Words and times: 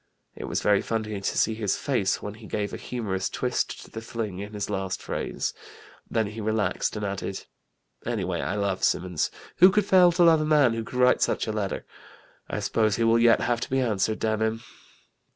It 0.35 0.45
was 0.45 0.63
very 0.63 0.81
funny 0.81 1.21
to 1.21 1.37
see 1.37 1.53
his 1.53 1.77
face 1.77 2.23
when 2.23 2.33
he 2.33 2.47
gave 2.47 2.73
a 2.73 2.77
humorous 2.77 3.29
twist 3.29 3.83
to 3.85 3.91
the 3.91 4.01
fling 4.01 4.39
in 4.39 4.53
his 4.55 4.67
last 4.67 4.99
phrase. 4.99 5.53
Then 6.09 6.25
he 6.25 6.41
relaxed 6.41 6.95
and 6.95 7.05
added: 7.05 7.45
'Anyway 8.03 8.41
I 8.41 8.55
love 8.55 8.83
Symonds. 8.83 9.29
Who 9.57 9.69
could 9.69 9.85
fail 9.85 10.11
to 10.13 10.23
love 10.23 10.41
a 10.41 10.43
man 10.45 10.73
who 10.73 10.83
could 10.83 10.97
write 10.97 11.21
such 11.21 11.45
a 11.45 11.51
letter? 11.53 11.85
I 12.49 12.61
suppose 12.61 12.95
he 12.95 13.03
will 13.03 13.19
yet 13.19 13.41
have 13.41 13.59
to 13.59 13.69
be 13.69 13.79
answered, 13.79 14.17
damn 14.17 14.41
'im!'" 14.41 14.63